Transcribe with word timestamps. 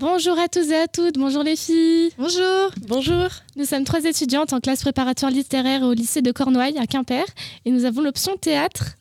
Bonjour 0.00 0.38
à 0.38 0.46
tous 0.46 0.70
et 0.70 0.76
à 0.76 0.86
toutes, 0.86 1.18
bonjour 1.18 1.42
les 1.42 1.56
filles. 1.56 2.12
Bonjour. 2.18 2.70
Bonjour. 2.86 3.26
Nous 3.56 3.64
sommes 3.64 3.82
trois 3.82 4.04
étudiantes 4.04 4.52
en 4.52 4.60
classe 4.60 4.82
préparatoire 4.82 5.32
littéraire 5.32 5.82
au 5.82 5.92
lycée 5.92 6.22
de 6.22 6.30
Cornouailles 6.30 6.78
à 6.78 6.86
Quimper 6.86 7.24
et 7.64 7.72
nous 7.72 7.84
avons 7.84 8.02
l'option 8.02 8.36
théâtre. 8.36 8.94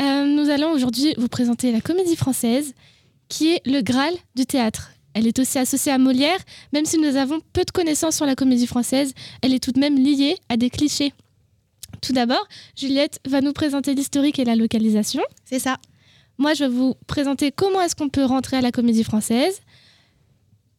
Euh, 0.00 0.24
nous 0.24 0.48
allons 0.48 0.72
aujourd'hui 0.72 1.12
vous 1.18 1.28
présenter 1.28 1.70
la 1.70 1.82
comédie 1.82 2.16
française 2.16 2.72
qui 3.28 3.52
est 3.52 3.60
le 3.66 3.82
Graal 3.82 4.14
du 4.34 4.46
théâtre. 4.46 4.92
Elle 5.12 5.26
est 5.26 5.38
aussi 5.38 5.58
associée 5.58 5.92
à 5.92 5.98
Molière, 5.98 6.38
même 6.72 6.86
si 6.86 6.96
nous 6.96 7.16
avons 7.16 7.40
peu 7.52 7.66
de 7.66 7.70
connaissances 7.70 8.16
sur 8.16 8.24
la 8.24 8.36
comédie 8.36 8.66
française, 8.66 9.12
elle 9.42 9.52
est 9.52 9.62
tout 9.62 9.72
de 9.72 9.80
même 9.80 9.98
liée 10.02 10.38
à 10.48 10.56
des 10.56 10.70
clichés. 10.70 11.12
Tout 12.00 12.14
d'abord, 12.14 12.48
Juliette 12.74 13.20
va 13.28 13.42
nous 13.42 13.52
présenter 13.52 13.94
l'historique 13.94 14.38
et 14.38 14.46
la 14.46 14.56
localisation. 14.56 15.22
C'est 15.44 15.58
ça. 15.58 15.76
Moi, 16.38 16.54
je 16.54 16.64
vais 16.64 16.70
vous 16.70 16.94
présenter 17.06 17.52
comment 17.52 17.82
est-ce 17.82 17.94
qu'on 17.94 18.08
peut 18.08 18.24
rentrer 18.24 18.56
à 18.56 18.60
la 18.62 18.72
comédie 18.72 19.04
française. 19.04 19.60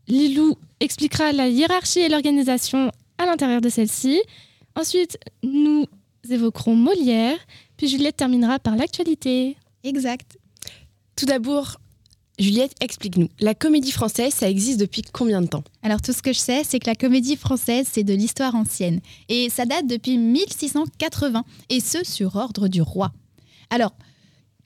Lilou 0.08 0.56
expliquera 0.80 1.32
la 1.32 1.48
hiérarchie 1.48 2.00
et 2.00 2.10
l'organisation 2.10 2.92
à 3.18 3.26
l'intérieur 3.26 3.62
de 3.62 3.70
celle-ci. 3.70 4.20
Ensuite, 4.76 5.18
nous 5.44 5.86
évoquerons 6.30 6.76
Molière, 6.76 7.38
puis 7.78 7.88
Juliette 7.88 8.18
terminera 8.18 8.60
par 8.60 8.76
l'actualité. 8.76 9.58
Exact. 9.84 10.38
Tout 11.16 11.26
d'abord, 11.26 11.78
Juliette, 12.40 12.74
explique-nous. 12.82 13.30
La 13.40 13.54
comédie 13.54 13.92
française, 13.92 14.34
ça 14.34 14.50
existe 14.50 14.80
depuis 14.80 15.04
combien 15.04 15.42
de 15.42 15.48
temps? 15.48 15.64
Alors 15.84 16.02
tout 16.02 16.14
ce 16.14 16.22
que 16.22 16.34
je 16.34 16.40
sais, 16.40 16.64
c'est 16.64 16.80
que 16.80 16.88
la 16.88 16.96
comédie 16.96 17.36
française, 17.36 17.88
c'est 17.92 18.04
de 18.04 18.14
l'histoire 18.14 18.56
ancienne. 18.56 19.02
Et 19.30 19.50
ça 19.50 19.66
date 19.66 19.86
depuis 19.86 20.18
1680, 20.18 21.44
et 21.70 21.80
ce 21.80 22.04
sur 22.04 22.36
ordre 22.36 22.68
du 22.68 22.82
roi. 22.82 23.12
Alors, 23.70 23.94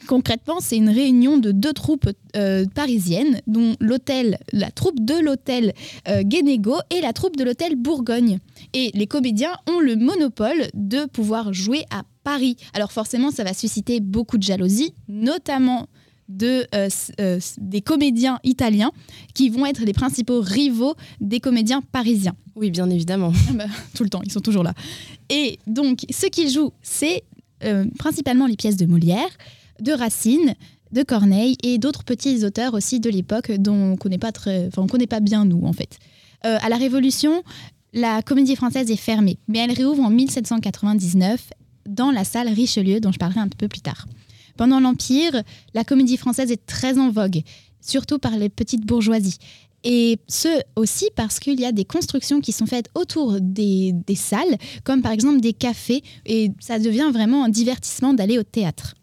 concrètement, 0.06 0.59
c'est 0.59 0.78
une 0.78 0.89
réunion 0.89 1.38
de 1.38 1.52
deux 1.52 1.73
troupes 1.73 2.09
euh, 2.36 2.66
parisiennes, 2.73 3.42
dont 3.48 3.75
l'hôtel, 3.80 4.38
la 4.53 4.72
troupe 4.72 5.03
de 5.03 5.16
l'hôtel 5.16 5.73
euh, 6.08 6.23
Guénégo 6.23 6.75
et 6.95 7.02
la 7.02 7.14
troupe 7.14 7.36
de 7.36 7.44
l'hôtel 7.44 7.75
Bourgogne. 7.75 8.39
Et 8.73 8.92
les 8.94 9.08
comédiens 9.08 9.53
ont 9.67 9.80
le 9.80 9.95
monopole 9.95 10.70
de 10.73 11.06
pouvoir 11.06 11.53
jouer 11.53 11.86
à 11.92 12.03
Paris. 12.23 12.58
Alors 12.73 12.92
forcément, 12.92 13.31
ça 13.31 13.44
va 13.44 13.53
susciter 13.53 14.00
beaucoup 14.00 14.38
de 14.38 14.44
jalousie, 14.44 14.94
notamment 15.08 15.88
de, 16.28 16.66
euh, 16.73 16.90
euh, 17.19 17.40
des 17.59 17.81
comédiens 17.81 18.40
italiens 18.44 18.92
qui 19.34 19.50
vont 19.50 19.66
être 19.66 19.81
les 19.81 19.94
principaux 19.94 20.42
rivaux 20.42 20.95
des 21.22 21.40
comédiens 21.40 21.81
parisiens. 21.81 22.36
Oui, 22.56 22.72
bien 22.72 22.90
évidemment. 22.90 23.31
Ah 23.50 23.53
bah, 23.53 23.66
tout 23.94 24.03
le 24.03 24.09
temps, 24.09 24.22
ils 24.23 24.31
sont 24.31 24.40
toujours 24.40 24.64
là. 24.64 24.73
Et 25.30 25.59
donc, 25.67 26.06
ce 26.09 26.25
qu'ils 26.28 26.50
jouent, 26.50 26.73
c'est 26.81 27.23
principalement 27.97 28.45
les 28.45 28.56
pièces 28.56 28.78
de 28.78 28.86
Molière, 28.86 29.30
de 29.80 29.92
Racine, 29.92 30.56
de 30.92 31.04
Corneille 31.04 31.58
et 31.64 31.78
d'autres 31.78 32.04
petits 32.04 32.45
auteurs 32.45 32.73
aussi 32.73 33.00
de 33.00 33.09
l'époque 33.09 33.52
dont 33.52 33.94
on 33.94 33.95
connaît 33.98 34.18
pas 34.18 34.31
connaît 34.90 35.08
pas 35.08 35.20
bien 35.20 35.45
nous 35.45 35.66
en 35.66 35.73
fait. 35.73 35.98
à 36.44 36.70
la 36.70 36.78
Révolution, 36.78 37.44
la 37.94 38.22
comédie 38.22 38.56
française 38.56 38.92
est 38.92 38.98
fermée, 38.98 39.38
mais 39.48 39.59
elle 39.59 39.72
réouvre 39.72 40.03
en 40.03 40.09
1799 40.09 41.50
dans 41.88 42.12
la 42.12 42.23
salle 42.23 42.50
Richelieu 42.50 43.00
dont 43.00 43.12
je 43.12 43.20
parlerai 43.20 43.40
un 43.40 43.48
peu 43.48 43.68
plus 43.68 43.81
tard. 43.81 44.06
Pendant 44.58 44.80
l'Empire, 44.80 45.44
la 45.73 45.84
comédie 45.84 46.18
française 46.18 46.52
est 46.52 46.66
très 46.66 46.98
en 46.98 47.09
vogue, 47.09 47.42
surtout 47.81 48.20
par 48.20 48.38
les 48.38 48.50
petites 48.50 48.86
bourgeoisies. 48.86 49.38
Et 49.84 50.18
ce 50.28 50.62
aussi 50.76 51.09
parce 51.16 51.40
qu'il 51.40 51.59
y 51.59 51.66
a 51.66 51.72
des 51.72 51.86
constructions 51.86 52.42
qui 52.42 52.52
sont 52.52 52.66
faites 52.66 52.90
autour 52.96 53.40
des, 53.40 53.94
salles, 54.16 54.58
comme 54.84 55.02
par 55.02 55.12
exemple 55.12 55.40
des 55.42 55.53
cafés, 55.53 56.03
et 56.26 56.52
ça 56.59 56.80
devient 56.80 57.12
vraiment 57.14 57.46
un 57.46 57.50
divertissement 57.50 58.14
d'aller 58.14 58.40
au 58.40 58.44
théâtre. 58.44 58.96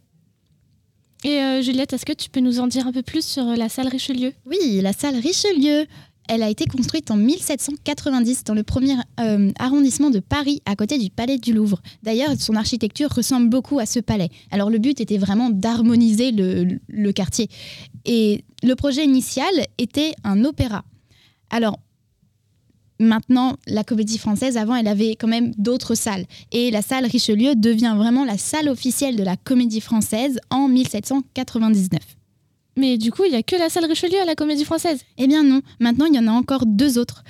Et 1.25 1.41
euh, 1.41 1.63
Juliette, 1.63 1.93
est-ce 1.93 2.05
que 2.05 2.13
tu 2.13 2.31
peux 2.31 2.41
nous 2.41 2.59
en 2.59 2.67
dire 2.67 2.87
un 2.87 2.93
peu 2.93 3.03
plus 3.03 3.25
sur 3.25 3.45
la 3.45 3.69
salle 3.69 3.89
Richelieu? 3.89 4.33
Oui, 4.47 4.81
la 4.81 4.93
salle 4.93 5.17
Richelieu. 5.17 5.87
Elle 6.29 6.43
a 6.43 6.49
été 6.49 6.67
construite 6.67 7.11
en 7.11 7.17
1790 7.17 8.45
dans 8.45 8.55
le 8.55 8.63
premier 8.63 8.95
euh, 9.21 9.51
arrondissement 9.59 10.11
de 10.11 10.21
Paris, 10.21 10.63
à 10.67 10.77
côté 10.77 10.99
du 10.99 11.11
palais 11.11 11.39
du 11.39 11.53
Louvre. 11.53 11.81
D'ailleurs, 12.03 12.31
son 12.39 12.55
architecture 12.55 13.11
ressemble 13.11 13.49
beaucoup 13.49 13.79
à 13.79 13.87
ce 13.87 13.99
palais. 14.01 14.31
Alors 14.51 14.71
le 14.71 14.79
but 14.79 15.01
était 15.01 15.19
vraiment 15.19 15.51
d'harmoniser 15.51 16.31
le, 16.33 17.11
quartier. 17.13 17.49
Et 18.05 18.45
le 18.63 18.75
projet 18.77 19.05
initial 19.05 19.53
était 19.79 20.15
un 20.25 20.45
opéra. 20.45 20.85
Alors 21.51 21.79
Maintenant, 23.03 23.57
la 23.67 23.83
comédie 23.83 24.17
française, 24.17 24.57
avant, 24.57 24.77
elle 24.77 24.87
avait 24.87 25.17
quand 25.17 25.27
même 25.27 25.53
d'autres 25.59 25.97
salles. 25.97 26.25
Et 26.53 26.71
la 26.71 26.83
salle 26.83 27.05
Richelieu 27.05 27.57
devient 27.57 27.95
vraiment 27.97 28.25
la 28.25 28.39
salle 28.39 28.69
officielle 28.69 29.17
de 29.17 29.25
la 29.25 29.37
comédie 29.37 29.81
française 29.81 30.39
en 30.51 30.69
1799. 30.69 31.99
Mais 32.77 32.99
du 32.99 33.11
coup, 33.11 33.25
il 33.25 33.33
n'y 33.33 33.37
a 33.37 33.43
que 33.43 33.57
la 33.57 33.69
salle 33.69 33.87
Richelieu 33.87 34.21
à 34.21 34.25
la 34.25 34.35
Comédie 34.35 34.65
Française? 34.65 35.01
Eh 35.19 35.27
bien 35.27 35.43
non, 35.43 35.61
maintenant 35.79 36.07
il 36.07 36.15
y 36.15 36.19
en 36.19 36.27
a 36.27 36.31
encore 36.31 36.65
deux 36.65 36.97
autres. 36.97 37.23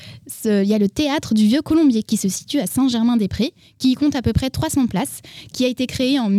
Il 0.45 0.63
y 0.63 0.75
a 0.75 0.79
le 0.79 0.89
théâtre 0.89 1.35
du 1.35 1.47
Vieux 1.47 1.63
Colombier 1.63 2.05
qui 2.05 2.17
se 2.17 2.29
situe 2.29 2.61
à 2.61 2.67
Saint-Germain-des-Prés, 2.67 3.53
qui 3.79 3.95
compte 3.95 4.15
à 4.15 4.23
peu 4.23 4.33
près 4.33 4.51
300 4.51 4.87
places, 4.87 5.21
qui 5.53 5.65
a 5.65 5.69
été 5.69 5.87
créé 5.89 6.21
en 6.21 6.31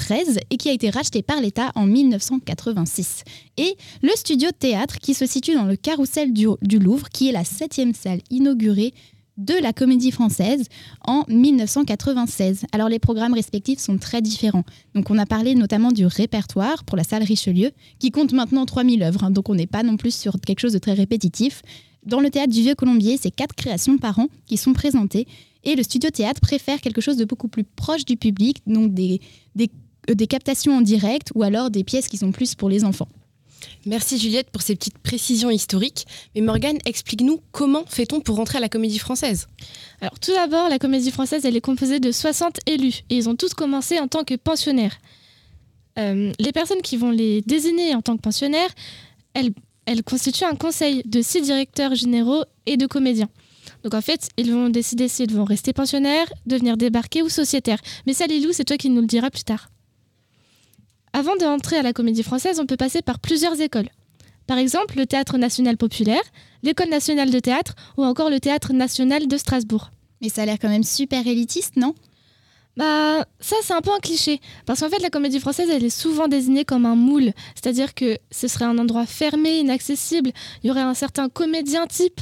1913 0.00 0.40
et 0.50 0.56
qui 0.56 0.68
a 0.68 0.72
été 0.72 0.90
racheté 0.90 1.22
par 1.22 1.40
l'État 1.40 1.72
en 1.74 1.86
1986. 1.86 3.24
Et 3.56 3.76
le 4.02 4.10
studio 4.16 4.48
théâtre 4.56 4.98
qui 4.98 5.14
se 5.14 5.26
situe 5.26 5.54
dans 5.54 5.64
le 5.64 5.76
carrousel 5.76 6.32
du, 6.32 6.78
Louvre, 6.78 7.08
qui 7.08 7.28
est 7.28 7.32
la 7.32 7.44
septième 7.44 7.94
salle 7.94 8.20
inaugurée 8.30 8.92
de 9.36 9.54
la 9.54 9.72
comédie 9.72 10.10
française 10.10 10.66
en 11.06 11.24
1996. 11.28 12.66
Alors 12.72 12.88
les 12.88 12.98
programmes 12.98 13.34
respectifs 13.34 13.78
sont 13.78 13.96
très 13.96 14.20
différents. 14.20 14.64
Donc 14.94 15.10
on 15.10 15.18
a 15.18 15.24
parlé 15.24 15.54
notamment 15.54 15.92
du 15.92 16.04
répertoire 16.04 16.84
pour 16.84 16.96
la 16.96 17.04
salle 17.04 17.22
Richelieu, 17.22 17.70
qui 17.98 18.10
compte 18.10 18.32
maintenant 18.32 18.66
3000 18.66 19.02
œuvres, 19.02 19.24
hein. 19.24 19.30
donc 19.30 19.48
on 19.48 19.54
n'est 19.54 19.66
pas 19.66 19.82
non 19.82 19.96
plus 19.96 20.14
sur 20.14 20.38
quelque 20.40 20.60
chose 20.60 20.74
de 20.74 20.78
très 20.78 20.92
répétitif. 20.92 21.62
Dans 22.04 22.20
le 22.20 22.30
théâtre 22.30 22.52
du 22.52 22.60
Vieux 22.60 22.74
Colombier, 22.74 23.18
c'est 23.18 23.30
quatre 23.30 23.54
créations 23.54 23.98
par 23.98 24.18
an 24.18 24.28
qui 24.46 24.56
sont 24.56 24.72
présentées, 24.72 25.26
et 25.64 25.74
le 25.74 25.82
studio 25.82 26.10
théâtre 26.10 26.40
préfère 26.40 26.80
quelque 26.80 27.00
chose 27.00 27.16
de 27.16 27.24
beaucoup 27.24 27.48
plus 27.48 27.64
proche 27.64 28.04
du 28.04 28.16
public, 28.16 28.62
donc 28.66 28.94
des, 28.94 29.20
des 30.08 30.26
captations 30.26 30.76
en 30.76 30.80
direct 30.80 31.28
ou 31.34 31.42
alors 31.42 31.70
des 31.70 31.84
pièces 31.84 32.08
qui 32.08 32.16
sont 32.16 32.32
plus 32.32 32.54
pour 32.54 32.68
les 32.68 32.84
enfants. 32.84 33.08
Merci 33.86 34.18
Juliette 34.18 34.50
pour 34.50 34.62
ces 34.62 34.74
petites 34.74 34.98
précisions 34.98 35.50
historiques. 35.50 36.06
Mais 36.34 36.40
Morgane, 36.40 36.78
explique-nous 36.84 37.40
comment 37.52 37.84
fait-on 37.86 38.20
pour 38.20 38.36
rentrer 38.36 38.58
à 38.58 38.60
la 38.60 38.68
comédie 38.68 38.98
française? 38.98 39.46
Alors 40.00 40.18
tout 40.18 40.32
d'abord, 40.32 40.68
la 40.68 40.78
comédie 40.78 41.10
française, 41.10 41.44
elle 41.44 41.56
est 41.56 41.60
composée 41.60 42.00
de 42.00 42.12
60 42.12 42.60
élus 42.66 43.02
et 43.10 43.16
ils 43.16 43.28
ont 43.28 43.36
tous 43.36 43.54
commencé 43.54 43.98
en 43.98 44.08
tant 44.08 44.24
que 44.24 44.34
pensionnaires. 44.34 44.98
Euh, 45.98 46.32
les 46.38 46.52
personnes 46.52 46.82
qui 46.82 46.96
vont 46.96 47.10
les 47.10 47.42
désigner 47.42 47.94
en 47.94 48.02
tant 48.02 48.16
que 48.16 48.22
pensionnaires, 48.22 48.70
elles, 49.34 49.52
elles 49.86 50.02
constituent 50.02 50.44
un 50.44 50.56
conseil 50.56 51.02
de 51.04 51.22
six 51.22 51.42
directeurs 51.42 51.94
généraux 51.94 52.44
et 52.66 52.76
de 52.76 52.86
comédiens. 52.86 53.28
Donc 53.82 53.94
en 53.94 54.00
fait, 54.00 54.28
ils 54.36 54.52
vont 54.52 54.68
décider 54.68 55.08
s'ils 55.08 55.32
vont 55.32 55.44
rester 55.44 55.72
pensionnaires, 55.72 56.30
devenir 56.46 56.76
débarqués 56.76 57.22
ou 57.22 57.28
sociétaires. 57.28 57.80
Mais 58.06 58.12
ça, 58.12 58.26
Lilou, 58.26 58.52
c'est 58.52 58.64
toi 58.64 58.76
qui 58.76 58.90
nous 58.90 59.00
le 59.00 59.06
diras 59.06 59.30
plus 59.30 59.44
tard. 59.44 59.70
Avant 61.12 61.36
d'entrer 61.36 61.76
à 61.76 61.82
la 61.82 61.92
comédie 61.92 62.22
française, 62.22 62.60
on 62.60 62.66
peut 62.66 62.76
passer 62.76 63.02
par 63.02 63.18
plusieurs 63.18 63.60
écoles. 63.60 63.88
Par 64.46 64.58
exemple, 64.58 64.96
le 64.96 65.06
Théâtre 65.06 65.38
national 65.38 65.76
populaire, 65.76 66.22
l'École 66.62 66.88
nationale 66.88 67.30
de 67.30 67.38
théâtre 67.38 67.74
ou 67.96 68.04
encore 68.04 68.30
le 68.30 68.40
Théâtre 68.40 68.72
national 68.72 69.28
de 69.28 69.36
Strasbourg. 69.36 69.90
Mais 70.20 70.28
ça 70.28 70.42
a 70.42 70.46
l'air 70.46 70.58
quand 70.60 70.68
même 70.68 70.84
super 70.84 71.26
élitiste, 71.26 71.76
non? 71.76 71.94
Bah, 72.76 73.26
ça 73.40 73.56
c'est 73.62 73.74
un 73.74 73.80
peu 73.80 73.90
un 73.92 73.98
cliché, 73.98 74.40
parce 74.64 74.80
qu'en 74.80 74.88
fait 74.88 75.02
la 75.02 75.10
comédie 75.10 75.40
française 75.40 75.68
elle 75.68 75.84
est 75.84 75.90
souvent 75.90 76.28
désignée 76.28 76.64
comme 76.64 76.86
un 76.86 76.94
moule, 76.94 77.32
c'est-à-dire 77.56 77.94
que 77.94 78.16
ce 78.30 78.46
serait 78.46 78.64
un 78.64 78.78
endroit 78.78 79.06
fermé, 79.06 79.58
inaccessible, 79.58 80.30
il 80.62 80.68
y 80.68 80.70
aurait 80.70 80.80
un 80.80 80.94
certain 80.94 81.28
comédien 81.28 81.88
type, 81.88 82.20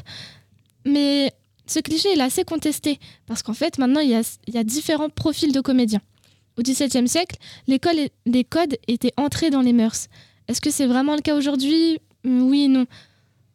mais 0.87 1.33
ce 1.67 1.81
cliché 1.81 2.15
est 2.15 2.21
assez 2.21 2.45
contesté, 2.45 2.99
parce 3.27 3.43
qu'en 3.43 3.53
fait 3.53 3.77
maintenant 3.77 4.01
il 4.01 4.09
y 4.09 4.59
a 4.59 4.65
différents 4.65 5.11
profils 5.11 5.53
de 5.53 5.61
comédiens. 5.61 6.01
Au 6.59 6.63
XVIIe 6.63 7.07
siècle, 7.07 7.37
l'école 7.69 7.99
et 7.99 8.13
les 8.27 8.43
codes 8.43 8.77
étaient 8.89 9.13
entrés 9.17 9.51
dans 9.51 9.61
les 9.63 9.73
mœurs. 9.73 10.09
Est-ce 10.49 10.61
que 10.61 10.71
c'est 10.71 10.87
vraiment 10.87 11.15
le 11.15 11.21
cas 11.21 11.37
aujourd'hui? 11.37 12.01
Oui 12.25 12.65
et 12.65 12.69
non. 12.69 12.87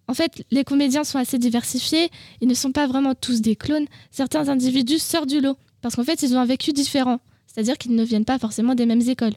En 0.08 0.14
fait, 0.14 0.46
les 0.52 0.64
comédiens 0.64 1.04
sont 1.04 1.18
assez 1.18 1.38
diversifiés, 1.38 2.10
ils 2.40 2.48
ne 2.48 2.54
sont 2.54 2.72
pas 2.72 2.88
vraiment 2.88 3.14
tous 3.14 3.42
des 3.42 3.56
clones. 3.56 3.88
Certains 4.12 4.48
individus 4.48 5.00
sortent 5.00 5.30
du 5.30 5.42
lot, 5.42 5.58
parce 5.82 5.96
qu'en 5.96 6.04
fait, 6.04 6.22
ils 6.24 6.36
ont 6.36 6.40
un 6.40 6.46
vécu 6.46 6.72
différent, 6.72 7.20
c'est-à-dire 7.48 7.78
qu'ils 7.78 7.96
ne 7.96 8.04
viennent 8.04 8.26
pas 8.26 8.40
forcément 8.40 8.76
des 8.76 8.86
mêmes 8.86 9.02
écoles. 9.02 9.34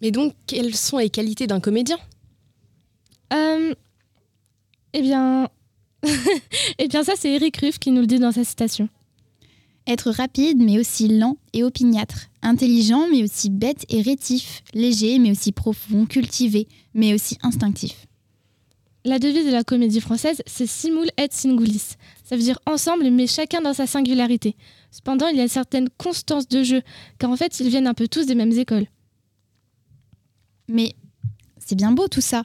Mais 0.00 0.10
donc, 0.10 0.34
quelles 0.46 0.74
sont 0.74 0.98
les 0.98 1.10
qualités 1.10 1.46
d'un 1.46 1.60
comédien? 1.60 1.98
Euh, 3.32 3.74
Eh 4.92 5.00
bien... 5.00 5.48
eh 6.78 6.88
bien 6.88 7.04
ça, 7.04 7.14
c'est 7.16 7.30
Eric 7.30 7.56
Ruff 7.58 7.78
qui 7.78 7.92
nous 7.92 8.00
le 8.00 8.06
dit 8.08 8.18
dans 8.18 8.32
sa 8.32 8.44
citation. 8.44 8.88
Être 9.86 10.10
rapide 10.10 10.58
mais 10.62 10.78
aussi 10.78 11.08
lent 11.08 11.36
et 11.52 11.64
opiniâtre, 11.64 12.28
intelligent 12.42 13.08
mais 13.10 13.24
aussi 13.24 13.50
bête 13.50 13.84
et 13.88 14.00
rétif, 14.00 14.62
léger 14.74 15.18
mais 15.18 15.32
aussi 15.32 15.52
profond, 15.52 16.06
cultivé 16.06 16.68
mais 16.94 17.14
aussi 17.14 17.38
instinctif. 17.42 18.06
La 19.04 19.18
devise 19.18 19.44
de 19.44 19.50
la 19.50 19.64
comédie 19.64 20.00
française, 20.00 20.42
c'est 20.46 20.68
simul 20.68 21.10
et 21.18 21.26
singulis. 21.28 21.96
Ça 22.22 22.36
veut 22.36 22.42
dire 22.42 22.60
ensemble, 22.66 23.10
mais 23.10 23.26
chacun 23.26 23.60
dans 23.60 23.74
sa 23.74 23.88
singularité. 23.88 24.54
Cependant, 24.92 25.26
il 25.26 25.36
y 25.36 25.40
a 25.40 25.42
une 25.42 25.48
certaine 25.48 25.88
constance 25.98 26.46
de 26.46 26.62
jeu, 26.62 26.82
car 27.18 27.30
en 27.30 27.36
fait, 27.36 27.58
ils 27.58 27.68
viennent 27.68 27.88
un 27.88 27.94
peu 27.94 28.06
tous 28.06 28.26
des 28.26 28.36
mêmes 28.36 28.52
écoles. 28.52 28.86
Mais 30.68 30.94
c'est 31.58 31.74
bien 31.74 31.90
beau 31.90 32.06
tout 32.06 32.20
ça. 32.20 32.44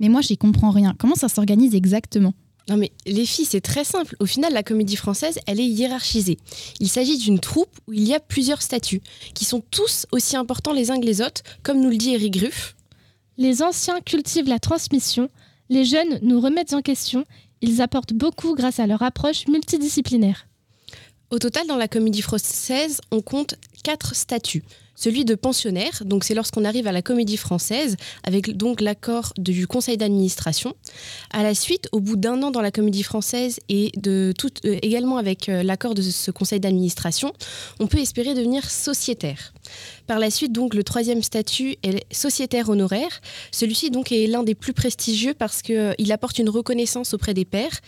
Mais 0.00 0.08
moi, 0.08 0.22
j'y 0.22 0.38
comprends 0.38 0.70
rien. 0.70 0.94
Comment 0.98 1.14
ça 1.14 1.28
s'organise 1.28 1.74
exactement? 1.74 2.32
Non 2.68 2.76
mais 2.76 2.92
les 3.06 3.24
filles, 3.24 3.46
c'est 3.46 3.62
très 3.62 3.84
simple. 3.84 4.14
Au 4.20 4.26
final, 4.26 4.52
la 4.52 4.62
comédie 4.62 4.96
française, 4.96 5.38
elle 5.46 5.58
est 5.58 5.66
hiérarchisée. 5.66 6.38
Il 6.80 6.88
s'agit 6.88 7.16
d'une 7.16 7.40
troupe 7.40 7.74
où 7.86 7.94
il 7.94 8.06
y 8.06 8.14
a 8.14 8.20
plusieurs 8.20 8.62
statuts, 8.62 9.00
qui 9.34 9.44
sont 9.44 9.62
tous 9.70 10.06
aussi 10.12 10.36
importants 10.36 10.72
les 10.72 10.90
uns 10.90 11.00
que 11.00 11.06
les 11.06 11.22
autres, 11.22 11.42
comme 11.62 11.80
nous 11.80 11.90
le 11.90 11.96
dit 11.96 12.14
Eric 12.14 12.34
Gruff. 12.34 12.76
Les 13.38 13.62
anciens 13.62 14.00
cultivent 14.00 14.48
la 14.48 14.58
transmission, 14.58 15.30
les 15.70 15.84
jeunes 15.84 16.18
nous 16.22 16.40
remettent 16.40 16.74
en 16.74 16.82
question, 16.82 17.24
ils 17.62 17.80
apportent 17.80 18.12
beaucoup 18.12 18.54
grâce 18.54 18.80
à 18.80 18.86
leur 18.86 19.02
approche 19.02 19.46
multidisciplinaire. 19.46 20.46
Au 21.30 21.38
total, 21.38 21.66
dans 21.66 21.76
la 21.76 21.88
comédie 21.88 22.22
française, 22.22 23.00
on 23.10 23.20
compte 23.20 23.54
quatre 23.84 24.14
statuts 24.14 24.64
celui 24.98 25.24
de 25.24 25.36
pensionnaire. 25.36 26.02
Donc 26.04 26.24
c'est 26.24 26.34
lorsqu'on 26.34 26.64
arrive 26.64 26.86
à 26.88 26.92
la 26.92 27.02
Comédie 27.02 27.36
Française 27.36 27.96
avec 28.24 28.56
donc 28.56 28.80
l'accord 28.80 29.32
du 29.38 29.66
conseil 29.68 29.96
d'administration. 29.96 30.74
À 31.30 31.42
la 31.44 31.54
suite, 31.54 31.88
au 31.92 32.00
bout 32.00 32.16
d'un 32.16 32.42
an 32.42 32.50
dans 32.50 32.60
la 32.60 32.72
Comédie 32.72 33.04
Française 33.04 33.60
et 33.68 33.92
de 33.96 34.34
tout, 34.36 34.50
euh, 34.64 34.76
également 34.82 35.16
avec 35.16 35.48
euh, 35.48 35.62
l'accord 35.62 35.94
de 35.94 36.02
ce 36.02 36.30
conseil 36.32 36.58
d'administration, 36.58 37.32
on 37.78 37.86
peut 37.86 37.98
espérer 37.98 38.34
devenir 38.34 38.68
sociétaire. 38.68 39.52
Par 40.06 40.18
la 40.18 40.30
suite, 40.30 40.52
donc 40.52 40.74
le 40.74 40.82
troisième 40.82 41.22
statut 41.22 41.76
est 41.84 42.04
sociétaire 42.12 42.68
honoraire. 42.68 43.20
Celui-ci 43.52 43.90
donc 43.90 44.10
est 44.10 44.26
l'un 44.26 44.42
des 44.42 44.56
plus 44.56 44.72
prestigieux 44.72 45.34
parce 45.34 45.62
qu'il 45.62 45.76
euh, 45.76 45.94
apporte 46.10 46.38
une 46.38 46.48
reconnaissance 46.48 47.14
auprès 47.14 47.34
des 47.34 47.44
pairs. 47.44 47.80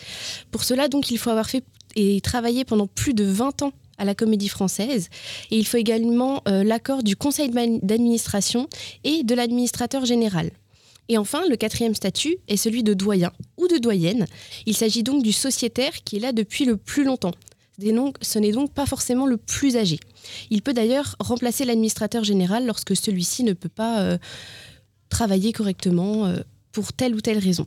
Pour 0.52 0.62
cela, 0.62 0.88
donc, 0.88 1.10
il 1.10 1.18
faut 1.18 1.30
avoir 1.30 1.48
fait 1.48 1.64
et 1.96 2.20
travaillé 2.20 2.64
pendant 2.64 2.86
plus 2.86 3.14
de 3.14 3.24
20 3.24 3.62
ans 3.62 3.72
à 4.00 4.04
la 4.04 4.16
Comédie 4.16 4.48
Française. 4.48 5.08
Et 5.50 5.58
il 5.58 5.66
faut 5.66 5.76
également 5.76 6.42
euh, 6.48 6.64
l'accord 6.64 7.04
du 7.04 7.14
conseil 7.14 7.50
d'administration 7.50 8.68
et 9.04 9.22
de 9.22 9.34
l'administrateur 9.34 10.04
général. 10.04 10.50
Et 11.08 11.18
enfin, 11.18 11.42
le 11.48 11.56
quatrième 11.56 11.94
statut 11.94 12.38
est 12.48 12.56
celui 12.56 12.82
de 12.82 12.94
doyen 12.94 13.30
ou 13.56 13.68
de 13.68 13.78
doyenne. 13.78 14.26
Il 14.66 14.74
s'agit 14.74 15.02
donc 15.02 15.22
du 15.22 15.32
sociétaire 15.32 15.92
qui 16.04 16.16
est 16.16 16.20
là 16.20 16.32
depuis 16.32 16.64
le 16.64 16.76
plus 16.76 17.04
longtemps. 17.04 17.34
Ce 18.22 18.38
n'est 18.38 18.52
donc 18.52 18.72
pas 18.72 18.86
forcément 18.86 19.26
le 19.26 19.36
plus 19.36 19.76
âgé. 19.76 19.98
Il 20.50 20.62
peut 20.62 20.72
d'ailleurs 20.72 21.16
remplacer 21.18 21.64
l'administrateur 21.64 22.24
général 22.24 22.66
lorsque 22.66 22.94
celui-ci 22.94 23.42
ne 23.44 23.54
peut 23.54 23.70
pas 23.70 24.00
euh, 24.00 24.18
travailler 25.08 25.52
correctement 25.52 26.26
euh, 26.26 26.40
pour 26.72 26.92
telle 26.92 27.14
ou 27.14 27.20
telle 27.20 27.38
raison. 27.38 27.66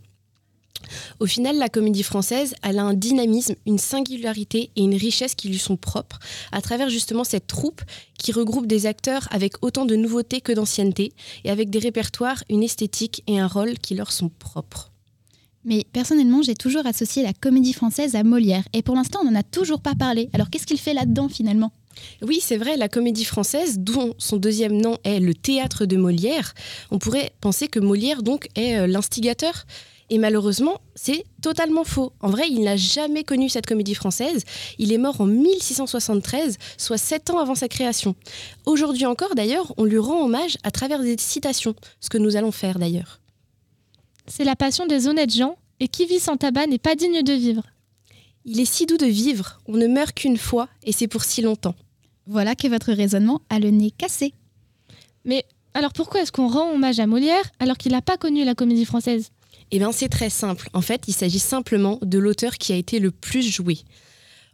Au 1.19 1.25
final, 1.25 1.57
la 1.57 1.69
comédie 1.69 2.03
française, 2.03 2.55
elle 2.63 2.79
a 2.79 2.83
un 2.83 2.93
dynamisme, 2.93 3.55
une 3.65 3.77
singularité 3.77 4.71
et 4.75 4.81
une 4.81 4.95
richesse 4.95 5.35
qui 5.35 5.49
lui 5.49 5.59
sont 5.59 5.77
propres, 5.77 6.19
à 6.51 6.61
travers 6.61 6.89
justement 6.89 7.23
cette 7.23 7.47
troupe 7.47 7.81
qui 8.17 8.31
regroupe 8.31 8.67
des 8.67 8.85
acteurs 8.85 9.27
avec 9.31 9.53
autant 9.61 9.85
de 9.85 9.95
nouveautés 9.95 10.41
que 10.41 10.51
d'ancienneté, 10.51 11.13
et 11.43 11.49
avec 11.49 11.69
des 11.69 11.79
répertoires, 11.79 12.43
une 12.49 12.63
esthétique 12.63 13.23
et 13.27 13.39
un 13.39 13.47
rôle 13.47 13.77
qui 13.79 13.95
leur 13.95 14.11
sont 14.11 14.29
propres. 14.29 14.91
Mais 15.65 15.85
personnellement, 15.93 16.41
j'ai 16.41 16.55
toujours 16.55 16.85
associé 16.85 17.23
la 17.23 17.33
comédie 17.33 17.73
française 17.73 18.15
à 18.15 18.23
Molière, 18.23 18.63
et 18.73 18.81
pour 18.81 18.95
l'instant, 18.95 19.19
on 19.21 19.31
n'en 19.31 19.39
a 19.39 19.43
toujours 19.43 19.81
pas 19.81 19.95
parlé. 19.95 20.29
Alors 20.33 20.49
qu'est-ce 20.49 20.65
qu'il 20.65 20.79
fait 20.79 20.93
là-dedans 20.93 21.29
finalement? 21.29 21.71
Oui, 22.21 22.39
c'est 22.41 22.57
vrai, 22.57 22.75
la 22.75 22.89
comédie 22.89 23.25
française, 23.25 23.79
dont 23.79 24.13
son 24.17 24.37
deuxième 24.37 24.75
nom 24.75 24.97
est 25.03 25.19
le 25.19 25.33
théâtre 25.33 25.85
de 25.85 25.95
Molière, 25.95 26.53
on 26.91 26.97
pourrait 26.97 27.33
penser 27.39 27.67
que 27.67 27.79
Molière 27.79 28.23
donc 28.23 28.47
est 28.55 28.77
euh, 28.77 28.87
l'instigateur. 28.87 29.65
Et 30.13 30.19
malheureusement, 30.19 30.79
c'est 30.93 31.25
totalement 31.41 31.83
faux. 31.83 32.13
En 32.19 32.29
vrai, 32.29 32.43
il 32.47 32.61
n'a 32.61 32.77
jamais 32.77 33.23
connu 33.23 33.49
cette 33.49 33.65
comédie 33.65 33.95
française. 33.95 34.43
Il 34.77 34.93
est 34.93 34.99
mort 34.99 35.19
en 35.21 35.25
1673, 35.25 36.59
soit 36.77 36.99
sept 36.99 37.31
ans 37.31 37.39
avant 37.39 37.55
sa 37.55 37.67
création. 37.67 38.13
Aujourd'hui 38.67 39.07
encore, 39.07 39.33
d'ailleurs, 39.33 39.73
on 39.77 39.85
lui 39.85 39.97
rend 39.97 40.23
hommage 40.23 40.59
à 40.61 40.69
travers 40.69 41.01
des 41.01 41.17
citations, 41.17 41.73
ce 41.99 42.09
que 42.09 42.19
nous 42.19 42.35
allons 42.35 42.51
faire 42.51 42.77
d'ailleurs. 42.77 43.21
C'est 44.27 44.43
la 44.43 44.55
passion 44.55 44.85
des 44.85 45.07
honnêtes 45.07 45.33
gens, 45.33 45.57
et 45.79 45.87
qui 45.87 46.05
vit 46.05 46.19
sans 46.19 46.37
tabac 46.37 46.67
n'est 46.67 46.77
pas 46.77 46.93
digne 46.93 47.23
de 47.23 47.33
vivre. 47.33 47.63
Il 48.45 48.59
est 48.59 48.71
si 48.71 48.85
doux 48.85 48.97
de 48.97 49.07
vivre, 49.07 49.61
on 49.65 49.77
ne 49.77 49.87
meurt 49.87 50.13
qu'une 50.13 50.37
fois, 50.37 50.69
et 50.83 50.91
c'est 50.91 51.07
pour 51.07 51.23
si 51.23 51.41
longtemps. 51.41 51.73
Voilà 52.27 52.53
que 52.53 52.67
votre 52.67 52.93
raisonnement 52.93 53.41
a 53.49 53.57
le 53.57 53.71
nez 53.71 53.89
cassé. 53.89 54.35
Mais 55.25 55.43
alors 55.73 55.91
pourquoi 55.91 56.21
est-ce 56.21 56.31
qu'on 56.31 56.49
rend 56.49 56.71
hommage 56.71 56.99
à 56.99 57.07
Molière 57.07 57.49
alors 57.57 57.79
qu'il 57.79 57.93
n'a 57.93 58.03
pas 58.03 58.17
connu 58.17 58.45
la 58.45 58.53
comédie 58.53 58.85
française? 58.85 59.31
Eh 59.75 59.79
bien, 59.79 59.91
c'est 59.91 60.07
très 60.07 60.29
simple. 60.29 60.69
En 60.73 60.81
fait, 60.81 61.05
il 61.07 61.15
s'agit 61.15 61.39
simplement 61.39 61.97
de 62.03 62.19
l'auteur 62.19 62.59
qui 62.59 62.73
a 62.73 62.75
été 62.75 62.99
le 62.99 63.09
plus 63.09 63.41
joué. 63.41 63.79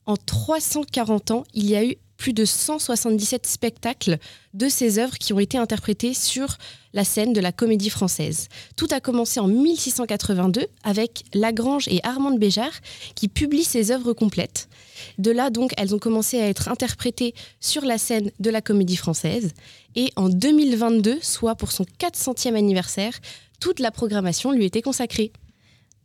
En 0.06 0.16
340 0.16 1.32
ans, 1.32 1.44
il 1.54 1.66
y 1.66 1.76
a 1.76 1.84
eu 1.84 1.98
plus 2.16 2.32
de 2.32 2.46
177 2.46 3.46
spectacles 3.46 4.18
de 4.54 4.70
ses 4.70 4.98
œuvres 4.98 5.18
qui 5.18 5.34
ont 5.34 5.40
été 5.40 5.58
interprétés 5.58 6.14
sur 6.14 6.58
la 6.94 7.04
scène 7.04 7.34
de 7.34 7.42
la 7.42 7.52
comédie 7.52 7.90
française. 7.90 8.48
Tout 8.78 8.88
a 8.92 9.02
commencé 9.02 9.42
en 9.42 9.48
1682 9.48 10.68
avec 10.86 11.26
Lagrange 11.34 11.90
et 11.90 12.00
Armand 12.04 12.38
Béjart 12.38 12.80
qui 13.16 13.28
publient 13.28 13.66
ses 13.66 13.92
œuvres 13.92 14.14
complètes. 14.14 14.70
De 15.18 15.32
là, 15.32 15.50
donc, 15.50 15.74
elles 15.76 15.94
ont 15.94 16.00
commencé 16.00 16.40
à 16.40 16.48
être 16.48 16.70
interprétées 16.70 17.34
sur 17.60 17.84
la 17.84 17.98
scène 17.98 18.32
de 18.40 18.50
la 18.50 18.62
comédie 18.62 18.96
française. 18.96 19.52
Et 19.96 20.12
en 20.16 20.30
2022, 20.30 21.20
soit 21.22 21.56
pour 21.56 21.74
son 21.74 21.86
400e 22.00 22.56
anniversaire, 22.56 23.20
toute 23.60 23.80
la 23.80 23.92
programmation 23.92 24.52
lui 24.52 24.66
était 24.66 24.82
consacrée. 24.82 25.32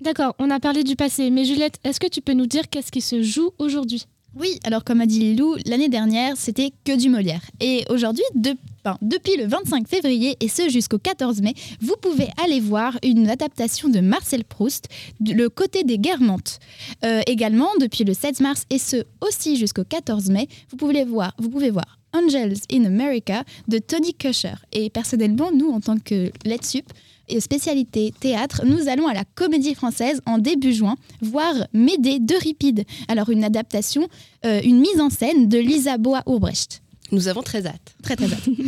D'accord, 0.00 0.34
on 0.38 0.50
a 0.50 0.60
parlé 0.60 0.84
du 0.84 0.96
passé, 0.96 1.30
mais 1.30 1.44
Juliette, 1.44 1.78
est-ce 1.84 2.00
que 2.00 2.08
tu 2.08 2.20
peux 2.20 2.32
nous 2.32 2.46
dire 2.46 2.68
qu'est-ce 2.68 2.90
qui 2.90 3.00
se 3.00 3.22
joue 3.22 3.52
aujourd'hui? 3.58 4.06
Oui, 4.36 4.58
alors 4.64 4.82
comme 4.82 5.00
a 5.00 5.06
dit 5.06 5.20
Lilou, 5.20 5.54
l'année 5.64 5.88
dernière, 5.88 6.36
c'était 6.36 6.72
que 6.84 6.96
du 6.96 7.08
Molière. 7.08 7.42
Et 7.60 7.84
aujourd'hui, 7.88 8.24
depuis 8.34 9.36
le 9.36 9.46
25 9.46 9.86
février 9.86 10.36
et 10.40 10.48
ce 10.48 10.68
jusqu'au 10.68 10.98
14 10.98 11.40
mai, 11.40 11.54
vous 11.80 11.94
pouvez 12.00 12.28
aller 12.42 12.58
voir 12.58 12.98
une 13.04 13.30
adaptation 13.30 13.88
de 13.88 14.00
Marcel 14.00 14.44
Proust, 14.44 14.88
Le 15.20 15.46
côté 15.46 15.84
des 15.84 15.98
Guermantes. 15.98 16.58
Euh, 17.04 17.20
également, 17.28 17.68
depuis 17.80 18.02
le 18.02 18.12
16 18.12 18.40
mars 18.40 18.64
et 18.70 18.78
ce 18.78 19.04
aussi 19.20 19.56
jusqu'au 19.56 19.84
14 19.84 20.28
mai, 20.30 20.48
vous 20.70 20.76
pouvez 20.76 21.04
voir, 21.04 21.32
vous 21.38 21.48
pouvez 21.48 21.70
voir 21.70 22.00
Angels 22.12 22.58
in 22.72 22.84
America 22.86 23.44
de 23.68 23.78
Tony 23.78 24.14
Kusher. 24.14 24.54
Et 24.72 24.90
personnellement, 24.90 25.52
nous, 25.52 25.70
en 25.70 25.80
tant 25.80 25.98
que 25.98 26.32
Let's 26.44 26.70
Sup, 26.70 26.92
spécialité 27.40 28.12
théâtre, 28.18 28.62
nous 28.64 28.88
allons 28.88 29.06
à 29.06 29.14
la 29.14 29.24
Comédie 29.34 29.74
Française 29.74 30.20
en 30.26 30.38
début 30.38 30.72
juin 30.72 30.96
voir 31.20 31.54
Médée 31.72 32.18
de 32.18 32.34
Ripide. 32.34 32.84
Alors 33.08 33.30
une 33.30 33.44
adaptation, 33.44 34.08
euh, 34.44 34.60
une 34.62 34.80
mise 34.80 35.00
en 35.00 35.10
scène 35.10 35.48
de 35.48 35.58
Lisa 35.58 35.98
Boa-Urbrecht. 35.98 36.82
Nous 37.12 37.28
avons 37.28 37.42
très 37.42 37.66
hâte. 37.66 37.94
Très 38.02 38.16
très 38.16 38.26
hâte. 38.26 38.48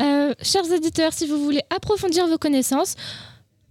Euh, 0.00 0.34
chers 0.42 0.72
éditeurs, 0.72 1.12
si 1.12 1.28
vous 1.28 1.44
voulez 1.44 1.60
approfondir 1.70 2.26
vos 2.26 2.38
connaissances, 2.38 2.96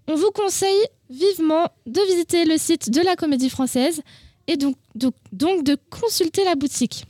on 0.07 0.15
vous 0.15 0.31
conseille 0.31 0.87
vivement 1.09 1.67
de 1.87 1.99
visiter 2.09 2.45
le 2.45 2.57
site 2.57 2.89
de 2.89 3.01
la 3.01 3.17
Comédie 3.17 3.49
Française 3.49 4.01
et 4.47 4.55
donc, 4.55 4.77
donc, 4.95 5.13
donc 5.33 5.65
de 5.65 5.77
consulter 5.89 6.45
la 6.45 6.55
boutique. 6.55 7.05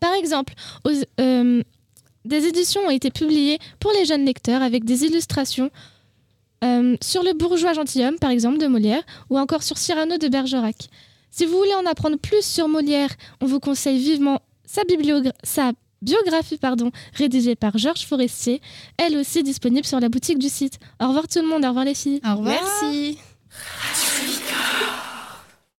Par 0.00 0.12
exemple, 0.14 0.52
aux, 0.84 0.90
euh, 1.20 1.62
des 2.26 2.46
éditions 2.46 2.82
ont 2.82 2.90
été 2.90 3.10
publiées 3.10 3.58
pour 3.80 3.92
les 3.92 4.04
jeunes 4.04 4.24
lecteurs 4.24 4.62
avec 4.62 4.84
des 4.84 5.04
illustrations 5.04 5.70
euh, 6.64 6.96
sur 7.02 7.22
le 7.22 7.32
bourgeois 7.32 7.72
gentilhomme, 7.74 8.18
par 8.18 8.30
exemple, 8.30 8.58
de 8.58 8.66
Molière, 8.66 9.02
ou 9.30 9.38
encore 9.38 9.62
sur 9.62 9.78
Cyrano 9.78 10.16
de 10.16 10.28
Bergerac. 10.28 10.88
Si 11.30 11.44
vous 11.44 11.56
voulez 11.56 11.74
en 11.74 11.86
apprendre 11.86 12.16
plus 12.16 12.44
sur 12.44 12.68
Molière, 12.68 13.10
on 13.40 13.46
vous 13.46 13.60
conseille 13.60 13.98
vivement 13.98 14.40
sa, 14.64 14.82
sa 15.42 15.72
biographie 16.02 16.56
pardon, 16.56 16.90
rédigée 17.14 17.56
par 17.56 17.76
Georges 17.76 18.06
Forestier, 18.06 18.60
elle 18.96 19.16
aussi 19.16 19.42
disponible 19.42 19.86
sur 19.86 20.00
la 20.00 20.08
boutique 20.08 20.38
du 20.38 20.48
site. 20.48 20.78
Au 21.02 21.08
revoir 21.08 21.28
tout 21.28 21.40
le 21.40 21.48
monde, 21.48 21.64
au 21.64 21.68
revoir 21.68 21.84
les 21.84 21.94
filles. 21.94 22.20
Au 22.24 22.36
revoir. 22.36 22.54
Merci. 22.62 23.18